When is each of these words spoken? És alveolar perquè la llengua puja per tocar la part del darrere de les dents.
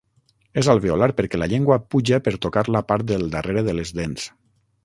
És 0.61 0.69
alveolar 0.73 1.09
perquè 1.19 1.41
la 1.41 1.49
llengua 1.51 1.77
puja 1.95 2.21
per 2.29 2.35
tocar 2.49 2.65
la 2.77 2.85
part 2.93 3.09
del 3.15 3.29
darrere 3.37 3.67
de 3.69 3.81
les 3.81 3.97
dents. 4.03 4.29